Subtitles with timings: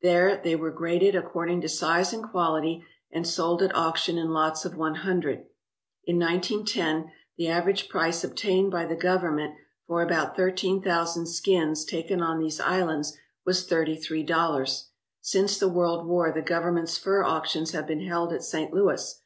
[0.00, 4.64] There they were graded according to size and quality, and sold at auction in lots
[4.64, 5.44] of one hundred.
[6.06, 9.54] In 1910 the average price obtained by the Government
[9.86, 14.88] for about thirteen thousand skins taken on these islands was thirty three dollars.
[15.20, 18.72] Since the World War the Government's fur auctions have been held at St.
[18.72, 19.20] Louis.